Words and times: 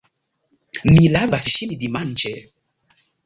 Mi 0.93 1.11
lavas 1.17 1.49
ŝin 1.57 1.75
dimanĉe. 1.83 2.33